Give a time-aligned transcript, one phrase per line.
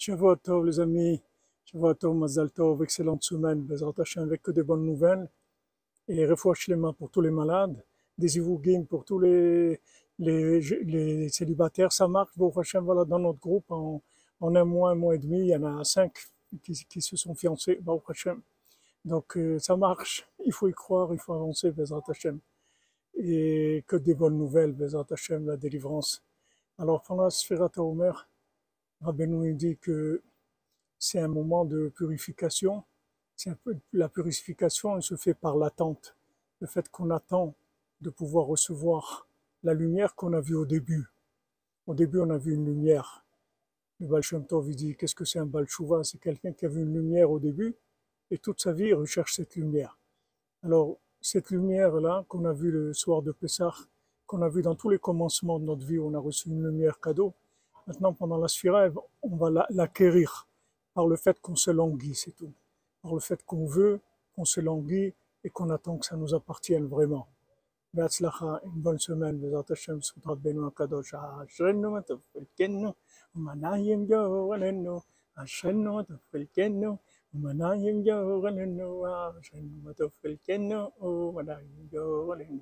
[0.00, 1.20] Shavuot Tov, les amis.
[1.66, 3.60] Shavuot Tov, Mazal Tov, excellente semaine.
[3.60, 5.28] Bezrat Hashem, avec que de bonnes nouvelles.
[6.08, 7.84] Et refouach les mains pour tous les malades.
[8.16, 9.78] Des ivougim pour tous les,
[10.18, 11.92] les, les célibataires.
[11.92, 14.00] Ça marche, Baruch Hashem, voilà, dans notre groupe, en,
[14.40, 16.14] en un mois, un mois et demi, il y en a cinq
[16.62, 18.40] qui, qui se sont fiancés, Baruch Hashem.
[19.04, 20.26] Donc, euh, ça marche.
[20.46, 22.38] Il faut y croire, il faut avancer, Bezrat Hashem.
[23.16, 26.22] Et que des bonnes nouvelles, Bezrat Hashem, la délivrance.
[26.78, 28.29] Alors, pendant la Sfirat Omer,
[29.00, 30.22] Rabbeinu dit que
[30.98, 32.84] c'est un moment de purification.
[33.46, 36.14] Un peu, la purification, se fait par l'attente.
[36.60, 37.54] Le fait qu'on attend
[38.02, 39.26] de pouvoir recevoir
[39.62, 41.06] la lumière qu'on a vue au début.
[41.86, 43.24] Au début, on a vu une lumière.
[43.98, 45.66] Le Baal Shem Tov, dit, qu'est-ce que c'est un Baal
[46.02, 47.74] C'est quelqu'un qui a vu une lumière au début
[48.30, 49.98] et toute sa vie, il recherche cette lumière.
[50.62, 53.74] Alors, cette lumière-là qu'on a vue le soir de Pessah,
[54.26, 57.00] qu'on a vue dans tous les commencements de notre vie, on a reçu une lumière
[57.00, 57.34] cadeau,
[57.87, 58.87] Maintenant, pendant la sphira,
[59.21, 60.47] on va l'acquérir
[60.93, 62.53] par le fait qu'on se languit, c'est tout.
[63.01, 63.99] Par le fait qu'on veut,
[64.35, 67.27] qu'on se languit et qu'on attend que ça nous appartienne vraiment.
[67.95, 72.93] בהצלחה, une bonne semaine, בעזרת השם, זכות רבנו הקדוש, אשרנו מה טוב חלקנו,
[73.35, 74.99] ומנעים גורלנו,
[75.35, 76.97] אשרנו מה טוב חלקנו,
[77.33, 79.05] ומנעים גורלנו,
[79.39, 82.59] אשרנו מה טוב חלקנו, ומנעים גורלנו.